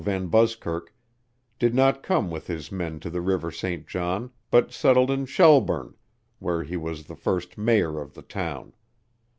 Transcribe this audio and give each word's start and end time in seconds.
VanBuskirk, 0.03 0.95
did 1.59 1.75
not 1.75 2.01
come 2.01 2.31
with 2.31 2.47
his 2.47 2.71
men 2.71 2.99
to 3.01 3.09
the 3.11 3.21
River 3.21 3.51
St. 3.51 3.85
John 3.85 4.31
but 4.49 4.73
settled 4.73 5.11
in 5.11 5.27
Shelburne, 5.27 5.93
where 6.39 6.63
he 6.63 6.75
was 6.75 7.03
the 7.05 7.15
first 7.15 7.55
mayor 7.55 7.99
of 8.01 8.15
the 8.15 8.23
town. 8.23 8.73